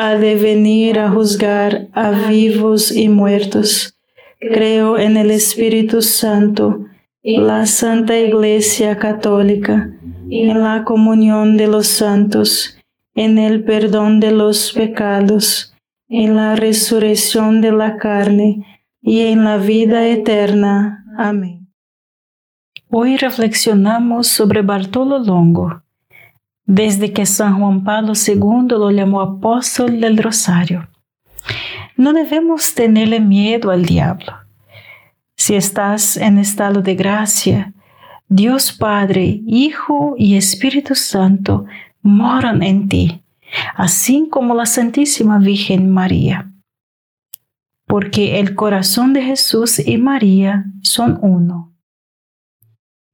[0.00, 3.98] ha de venir a juzgar a vivos y muertos.
[4.38, 6.86] Creo en el Espíritu Santo,
[7.24, 9.90] la Santa Iglesia Católica,
[10.30, 12.78] en la comunión de los santos,
[13.16, 15.74] en el perdón de los pecados,
[16.08, 21.04] en la resurrección de la carne y en la vida eterna.
[21.18, 21.72] Amén.
[22.88, 25.82] Hoy reflexionamos sobre Bartolo Longo
[26.68, 30.86] desde que San Juan Pablo II lo llamó apóstol del Rosario.
[31.96, 34.34] No debemos tenerle miedo al diablo.
[35.34, 37.72] Si estás en estado de gracia,
[38.28, 41.64] Dios Padre, Hijo y Espíritu Santo
[42.02, 43.22] moran en ti,
[43.74, 46.52] así como la Santísima Virgen María.
[47.86, 51.67] Porque el corazón de Jesús y María son uno.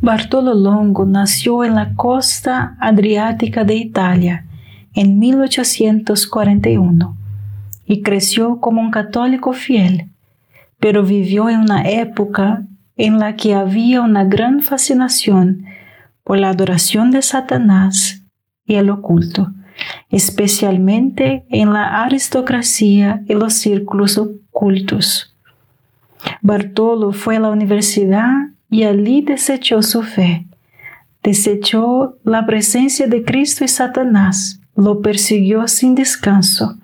[0.00, 4.46] Bartolo Longo nació en la costa adriática de Italia
[4.94, 7.16] en 1841
[7.84, 10.10] y creció como un católico fiel,
[10.78, 12.62] pero vivió en una época
[12.96, 15.64] en la que había una gran fascinación
[16.24, 18.22] por la adoración de Satanás
[18.66, 19.52] y el oculto
[20.10, 25.36] especialmente en la aristocracia y los círculos ocultos.
[26.42, 28.30] Bartolo fue a la universidad
[28.70, 30.46] y allí desechó su fe.
[31.22, 36.78] Desechó la presencia de Cristo y Satanás, lo persiguió sin descanso,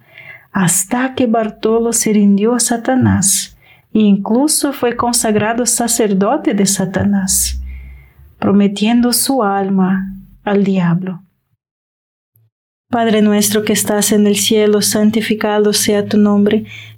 [0.53, 3.57] hasta que Bartolo se rindió a Satanás
[3.93, 7.61] e incluso fue consagrado sacerdote de Satanás,
[8.39, 11.23] prometiendo su alma al diablo.
[12.91, 16.65] Padre nuestro que estás en el cielo, santificado sea tu nombre.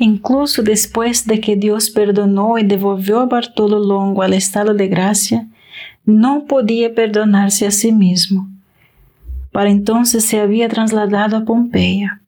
[0.00, 5.48] Incluso después de que Dios perdonó y devolvió a Bartolo Longo al estado de gracia,
[6.04, 8.48] no podía perdonarse a sí mismo.
[9.50, 12.22] Para entonces se había trasladado a Pompeya.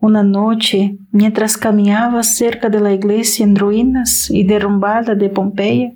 [0.00, 5.92] Una noche, mientras caminaba cerca de la iglesia en ruinas y derrumbada de Pompeya,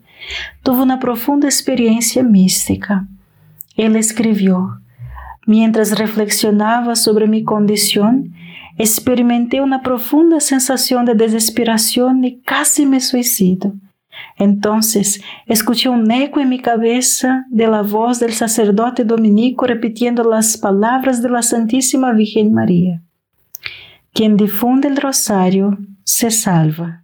[0.62, 3.08] tuvo una profunda experiencia mística.
[3.74, 4.82] Él escribió,
[5.46, 8.32] mientras reflexionaba sobre mi condición,
[8.76, 13.72] experimenté una profunda sensación de desesperación y casi me suicido.
[14.36, 20.56] Entonces escuché un eco en mi cabeza de la voz del sacerdote dominico repitiendo las
[20.56, 23.02] palabras de la Santísima Virgen María.
[24.12, 27.03] Quien difunde el rosario se salva.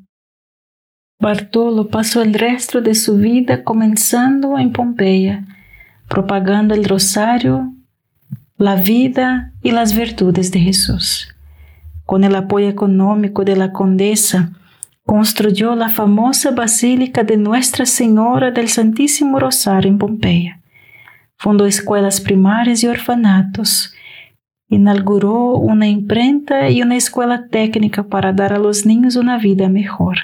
[1.21, 5.45] Bartolo pasó el resto de su vida comenzando en Pompeya,
[6.09, 7.71] propagando el rosario,
[8.57, 11.31] la vida y las virtudes de Jesús.
[12.07, 14.49] Con el apoyo económico de la condesa,
[15.05, 20.59] construyó la famosa Basílica de Nuestra Señora del Santísimo Rosario en Pompeya.
[21.37, 23.93] Fundó escuelas primarias y orfanatos.
[24.69, 30.17] Inauguró una imprenta y una escuela técnica para dar a los niños una vida mejor.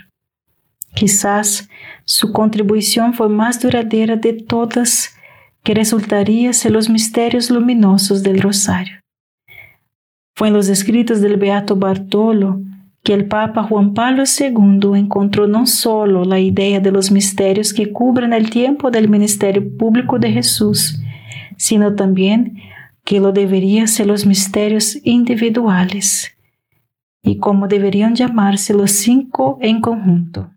[0.97, 1.69] Quizás
[2.05, 5.15] su contribución fue más duradera de todas
[5.61, 8.99] que resultaría ser los misterios luminosos del rosario.
[10.35, 12.61] Fue en los escritos del Beato Bartolo
[13.03, 17.93] que el Papa Juan Pablo II encontró no solo la idea de los misterios que
[17.93, 20.99] cubren el tiempo del ministerio público de Jesús,
[21.57, 22.57] sino también
[23.03, 26.35] que lo deberían ser los misterios individuales
[27.21, 30.56] y cómo deberían llamarse los cinco en conjunto.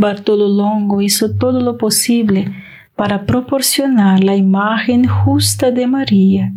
[0.00, 2.50] Bartolo Longo hizo todo lo posible
[2.96, 6.54] para proporcionar la imagen justa de María,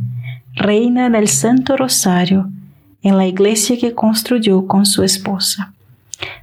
[0.56, 2.50] reina del Santo Rosario,
[3.02, 5.74] en la iglesia que construyó con su esposa.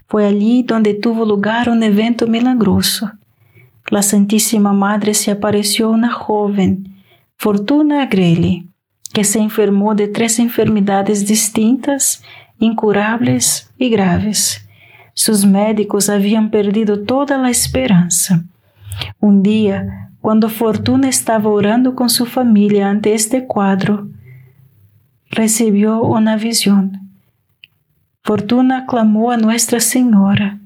[0.08, 3.10] Fue allí donde tuvo lugar un evento milagroso.
[3.88, 7.02] La Santísima Madre se apareció una joven,
[7.38, 8.68] Fortuna Agrelli,
[9.14, 12.22] que se enfermó de tres enfermedades distintas,
[12.58, 14.66] incurables y graves
[15.20, 18.42] sus médicos habían perdido toda la esperanza.
[19.18, 24.08] Un día, cuando Fortuna estaba orando con su familia ante este cuadro,
[25.30, 27.10] recibió una visión.
[28.24, 30.58] Fortuna clamó a Nuestra Señora,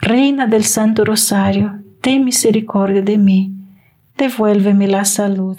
[0.00, 3.52] Reina del Santo Rosario, ten misericordia de mí,
[4.16, 5.58] devuélveme la salud.